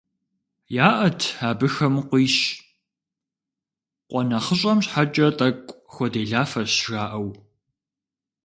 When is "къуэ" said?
4.09-4.21